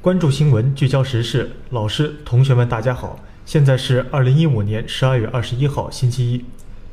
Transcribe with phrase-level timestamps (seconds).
[0.00, 1.50] 关注新闻，聚焦时事。
[1.70, 6.44] 老师、同学们，大家好，现在是二零一五年十二月二十一号，星期一，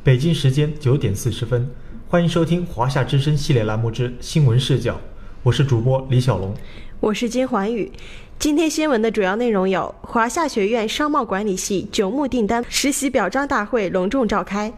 [0.03, 1.69] 北京时间九点四十分，
[2.09, 4.99] 欢迎收听华夏之声系列栏目之新闻视角，
[5.43, 6.55] 我是主播李小龙，
[6.99, 7.91] 我是金环宇。
[8.39, 14.71] 今天新闻的主要内容有：华夏学院商贸管理系九牧订单实习表彰大会隆重召开；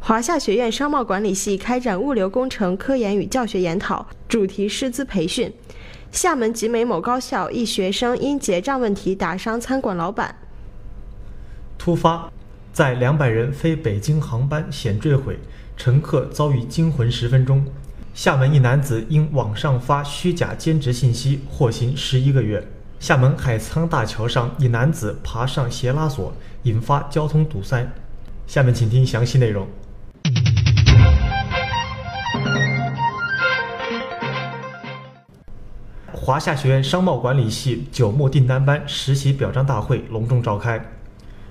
[0.00, 5.50] 华夏学院商贸管理系开展物流工程科研与教学研讨，主题师资培训；
[6.12, 10.34] 厦门集美某高校一学生因结账问题打伤餐馆老板；
[11.78, 12.30] 突发，
[12.72, 15.38] 在两百人飞北京航班险坠毁，
[15.76, 17.60] 乘客遭遇惊魂十分钟；
[18.12, 22.66] 厦门一男子因网上发虚假兼职信息获刑十一个月。
[22.98, 27.88] 厦门海沧大桥上，一男子爬上斜拉索，引发交通堵塞。
[28.48, 29.64] 下面请听详细内容。
[36.22, 40.78] 华夏学院商贸管理系九牧订单班实习表彰大会隆重召开。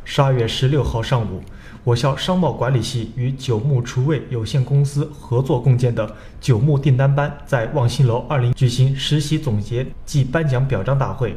[0.05, 1.41] 十二月十六号上午。
[1.83, 11.35] 我校商贸管理系与九牧厨卫有限公司合作共建的九牧订单班在望星楼二零举行实习总结暨颁奖表彰大会。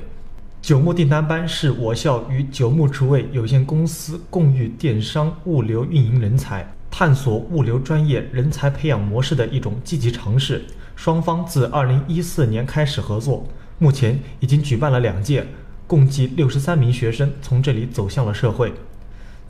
[0.61, 10.63] 九牧订单班是我校与九牧厨卫有限公司共育电商物流运营人才、探索物流专业人才培养模式的一种积极尝试。
[11.03, 13.45] 双方自二零一四年开始合作，
[13.80, 15.45] 目前已经举办了两届，
[15.85, 18.73] 共计六十三名学生从这里走向了社会。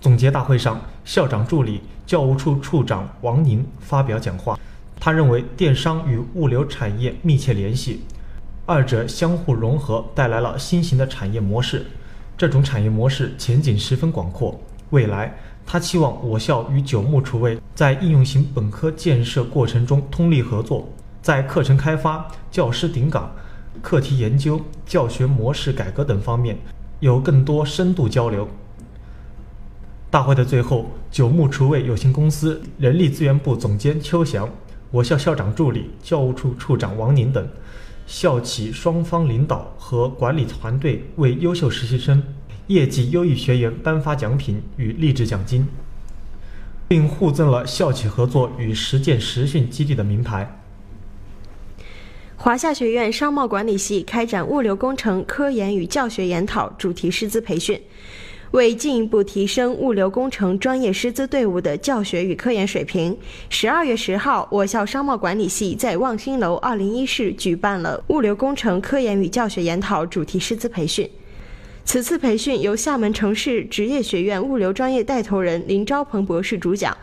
[0.01, 4.59] 总结大会上，校长助理、教务处处长王宁发表讲话。
[4.99, 8.01] 他认为，电商与物流产业密切联系，
[8.65, 11.85] 二者相互融合，带来了新型的产业模式。
[12.35, 14.59] 这种产业模式前景十分广阔。
[14.89, 15.37] 未来，
[15.67, 20.89] 他期望我校与九牧厨卫在应用型本科建设过程中通力合作，
[21.23, 23.33] 在课程开发、教师顶岗、
[23.81, 26.59] 课题研究、教学模式改革等方面
[26.99, 28.49] 有更多深度交流。
[30.11, 34.49] 大会的最后，九牧厨卫有限公司人力资源部总监邱翔、
[34.91, 37.49] 我校校长助理、教务处处长王宁等
[38.05, 42.21] 校企双方领导和管理团队为优秀实习生、
[42.67, 45.69] 业绩优异学员颁发奖品与励志奖金，
[46.89, 50.59] 并互赠了校企合作与实践实训基地的名牌。
[52.37, 57.81] 华夏学院商贸管理系开展物流工程科研与教学研讨主题师资培训。
[58.51, 63.17] 为进一步提升物流工程专业师资队伍的教学与科研水平，
[63.49, 71.09] 十二月十号，我校商贸管理系在望星楼二零一室举办了物流工程科研与教学研讨主题师资培训。
[71.85, 76.95] 此次培训由厦门城市职业学院物流专业带头人林昭鹏博士主讲。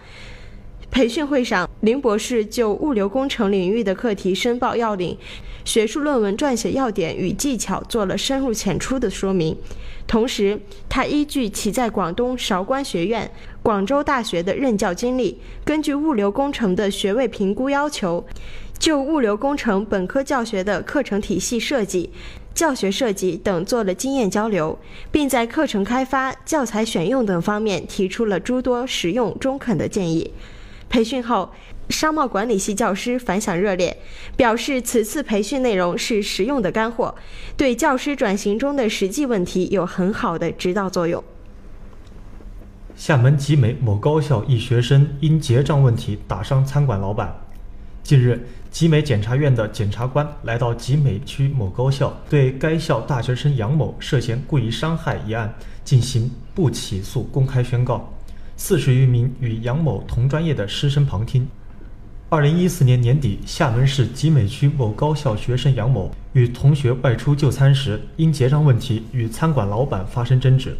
[0.92, 5.18] 培训会上，林博士就物流工程领域的课题申报要领、
[5.64, 9.56] 学术论文撰写要点与技巧做了深入浅出的说明。
[10.08, 13.30] 同时，他依据其在广东韶关学院、
[13.62, 18.26] 广州大学的任教经历，根据物流工程的学位评估要求，
[18.80, 22.10] 就物流工程本科教学的课程体系设计、
[22.56, 24.78] 教学设计等做了经验交流，
[25.12, 30.34] 并在课程开发、教材选用等方面提出了诸多实用中肯的建议。
[30.90, 31.52] 培训后，
[31.90, 33.96] 商贸管理系教师反响热烈，
[34.36, 37.14] 表示此次培训内容是实用的干货，
[37.56, 41.24] 对教师转型中的实际问题有很好的指导作用。
[42.96, 47.34] 厦门集美某高校一学生因结账问题打伤餐馆老板。
[48.04, 55.54] 近日，集美检察院的检察官来到集美区某高校，对该校大学生杨某涉嫌故意伤害一案
[55.84, 58.12] 进行不起诉公开宣告。
[58.62, 61.48] 四十余名与杨某同专业的师生旁听。
[62.28, 70.76] 二零一四年年底，厦门市集美区某高校学生杨某与同学外出就餐时，因结账问题与餐馆老板发生争执。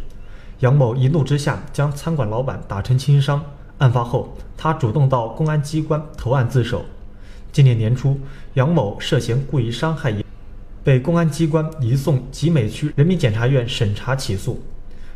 [0.58, 3.42] 杨某一怒之下将餐馆老板打成轻伤。
[3.78, 6.84] 案发后，他主动到公安机关投案自首。
[7.50, 8.20] 今年年初，
[8.54, 10.14] 杨某涉嫌故意伤害，
[10.84, 14.62] 被公安机关移送集美区人民检察院审查起诉。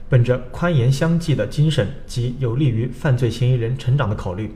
[0.09, 4.51] 本着宽严相济的精神及有利于犯罪嫌疑人成长的考虑，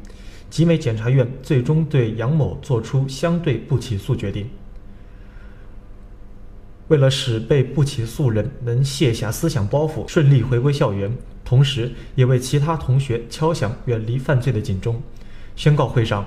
[0.50, 4.49] 集美检察院最终对杨某作出相对不起诉决定。
[6.89, 11.12] 为了使被不起诉人能卸下思想包袱，顺利回归校园，
[11.45, 15.03] 同时也为其他同学敲响远离犯罪的警钟，
[15.56, 16.27] 宣告会上。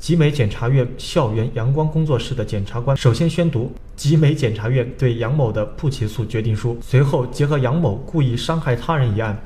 [0.00, 9.38] 集美检察院校园阳光工作室的检察官首先宣读集美检察院对杨某的不起诉决定书，随后结合杨某故意伤害他人一案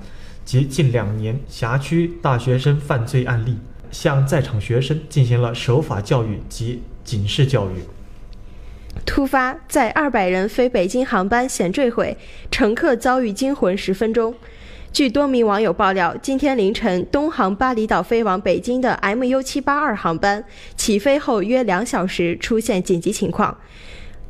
[0.44, 3.58] 及近两年辖区大学生犯罪案例，
[3.90, 7.82] 向在场学生进行了守法教育及警示教育。
[9.04, 12.16] 突发载二百人飞北京航班险坠毁，
[12.52, 14.32] 乘客遭遇惊魂十分钟。
[14.94, 20.44] 据多名网友爆料，今天凌晨，东航巴厘岛飞往北京的 MU 七八二航班
[20.76, 23.58] 起飞后约两小时出现紧急情况，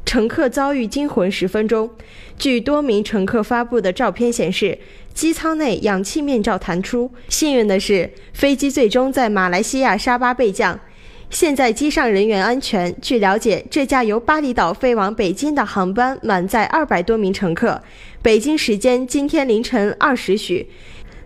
[0.06, 1.90] 乘客遭遇惊魂十分钟。
[2.38, 4.78] 据多名乘客发布的照片显示，
[5.12, 7.12] 机舱内氧气面罩弹出。
[7.28, 10.80] 幸运的是，飞机最终在马来西亚沙巴备降。
[11.30, 12.94] 现在机上人员安全。
[13.00, 17.82] 据了解，这架由巴厘岛飞往北京的航班满载二百多名乘客。
[18.22, 20.68] 北京时间今天凌晨二时许，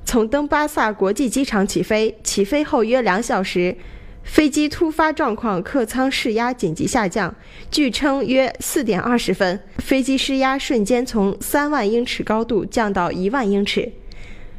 [0.04, 2.16] 从登巴萨国际机场起飞。
[2.24, 3.76] 起飞后约两小时，
[4.24, 7.34] 飞机突发状况，客舱室压紧急下降。
[7.70, 13.92] 据称，约四点二十分，飞机失压瞬间从三万英尺高度降到一万英尺。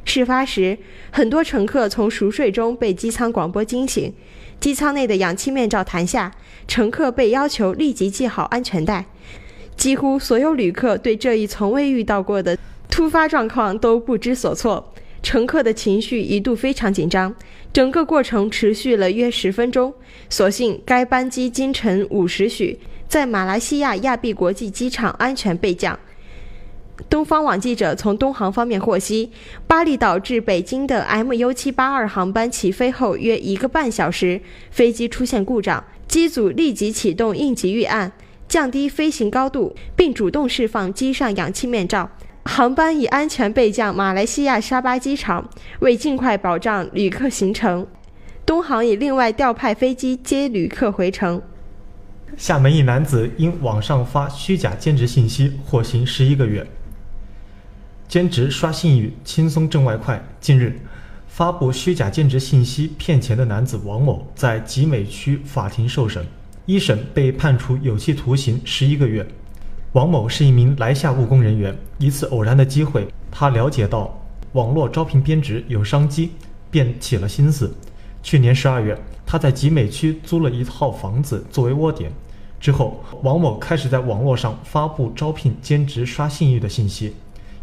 [0.09, 0.75] 事发时，
[1.11, 4.11] 很多乘客从熟睡中被机舱广播惊醒。
[4.59, 6.31] 机舱内的氧气面罩弹下，
[6.67, 9.05] 乘客被要求立即系好安全带。
[9.77, 12.57] 几乎所有旅客对这一从未遇到过的
[12.89, 14.91] 突发状况都不知所措，
[15.21, 17.33] 乘客的情绪一度非常紧张。
[17.71, 19.93] 整个过程持续了约十分钟。
[20.27, 25.97] 所幸该班机今晨五时许在马来西亚亚庇国际机场安全备降。
[27.07, 29.31] 东方网记者从东航方面获悉，
[29.65, 34.41] 巴厘岛至北京的 MU 七八二航班起飞后约一个半小时，
[34.71, 38.11] 飞机出现故障，机组立即启动应急预案，
[38.47, 42.09] 降低飞行高度，并主动释放机上氧气面罩。
[42.45, 45.47] 航班已安全备降马来西亚沙巴机场。
[45.79, 47.85] 为尽快保障旅客行程，
[48.45, 51.41] 东航已另外调派飞机接旅客回程。
[52.35, 56.65] 厦门一男子因网上发虚假兼职信息，获刑十一个月。
[58.09, 60.19] 兼职刷信誉，轻松挣外快。
[60.41, 60.81] 近日，
[61.27, 66.25] 发布虚假兼职信息骗钱的男子王某在集美区法庭受审，
[66.65, 69.23] 一审被判处有期徒刑十一个月。
[69.91, 74.19] 王某是一名来厦务工人员，一次偶然的机会，他了解到
[74.53, 76.31] 网络招聘编职有商机，
[76.71, 77.71] 便起了心思。
[78.23, 82.11] 去年十二月，他在集美区租了一套房子作为窝点，
[82.59, 87.13] 之后，王某开始在网络上发布招聘兼职刷信誉的信息。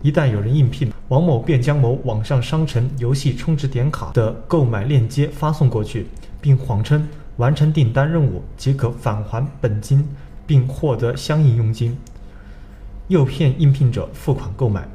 [0.03, 6.07] 一旦有人应聘，王某便将某网上商城游戏充值点卡的购买链接发送过去，
[6.41, 7.09] 并谎称
[7.39, 10.07] 完成订单任务即可返还本金，
[10.47, 11.97] 并获得相应佣金，
[13.09, 14.87] 诱骗应聘者付款购买。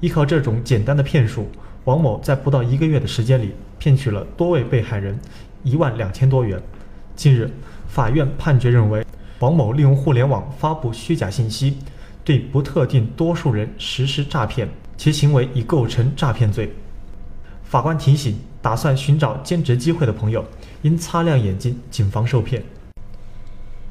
[0.00, 1.48] 依靠这种简单的骗术，
[1.84, 5.18] 王某在不到一个月的时间里骗取了多位被害人
[5.62, 6.62] 一万两千多元。
[7.16, 7.50] 近日，
[7.88, 9.04] 法院判决认为，
[9.40, 11.76] 王某利用互联网发布虚假信息。
[12.24, 16.72] 对不特定多数人实施诈骗，其行为已构成诈骗罪。
[17.64, 20.44] 法官提醒：打算寻找兼职机会的朋友，
[20.82, 22.62] 应擦亮眼睛，谨防受骗。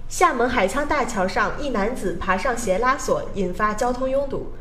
[0.08, 4.54] 厦门海沧大桥上，一男子爬上斜拉索，引发交通拥堵。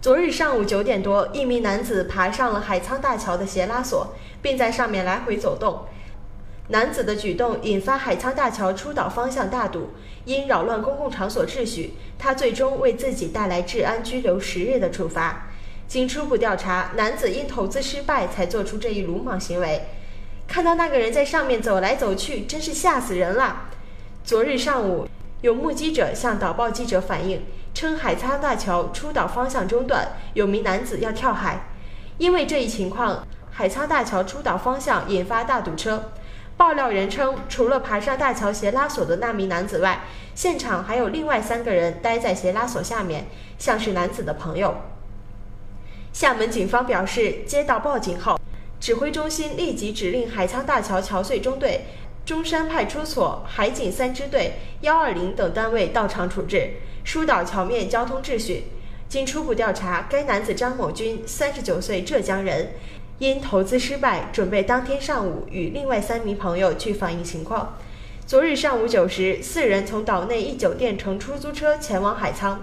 [0.00, 5.84] 昨日上午九点多，一名男子爬上了海沧大桥的斜拉索，并在上面来回走动。
[6.70, 9.90] 男子的举动引发海沧大桥出岛方向大堵，
[10.24, 15.48] 因扰乱公共场所秩序，他最终为自己带来治安拘留十日的处罚。
[15.88, 19.82] 经初步调查，男子因投资失败才做出这一鲁莽行为。
[20.46, 23.68] 看到那个人在上面走来走去，真是吓死人了。
[24.22, 25.08] 昨日上午，
[25.40, 27.42] 有目击者向导报记者反映，
[27.74, 31.66] 称海沧大桥出岛方向中断，有名男子要跳海。
[32.18, 36.12] 因为这一情况，海沧大桥出岛方向引发大堵车。
[36.60, 40.02] 爆料人称，除了爬上大桥斜拉索的那名男子外，
[40.34, 43.24] 现场还有另外三个人待在斜拉索下面，
[43.58, 44.74] 像是男子的朋友。
[46.12, 48.38] 厦门警方表示，接到报警后，
[48.78, 51.86] 指挥中心立即指令海沧大桥桥隧中队、
[52.26, 56.74] 中山派出所、海警三支队、幺二零等单位到场处置，
[57.04, 58.64] 疏导桥面交通秩序。
[59.08, 62.74] 经初步调查，该男子张某军，三十九岁，浙江人。
[63.20, 67.76] 因投资失败，准备当天上午与另外三名朋友去反映情况。
[68.26, 72.56] 昨日上午九时，四人从岛内一酒店乘出租车前往海沧。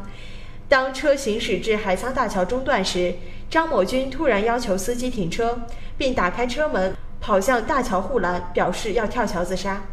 [0.68, 3.14] 当车行驶至海沧大桥中段时，
[3.52, 5.60] 张某军突然要求司机停车，
[5.96, 9.84] 并打开车门跑向大桥护栏，表示要跳桥自杀。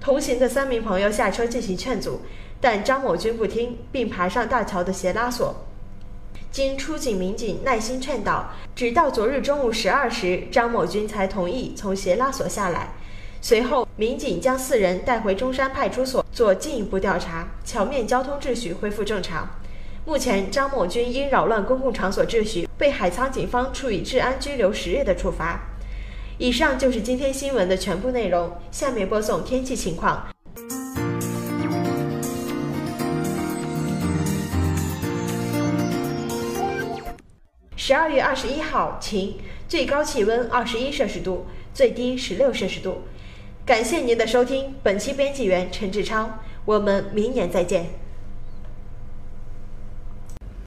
[0.00, 2.22] 同行的三名朋友下车进行劝阻，
[2.60, 5.67] 但张某军不听，并爬上大桥的斜拉索。
[6.50, 12.94] 经出警民警耐心劝导，直到昨日中午十二时，张某军才同意从斜拉索下来。
[13.40, 19.48] 随后，民警将四人带回中山派出所做进一步调查，桥面交通秩序恢复正常。
[20.04, 25.60] 目前，张某军因扰乱公共场所秩序，被海沧警方处以治安拘留十日的处罚。
[26.38, 28.50] 以上就是今天新闻的全部内容。
[28.70, 30.26] 下面播送天气情况。
[37.88, 43.04] 十二月二十一号晴，最高气温二十一摄氏度，最低十六摄氏度。
[43.64, 47.86] 感谢您的收听，本期编辑员陈志超，我们明年再见。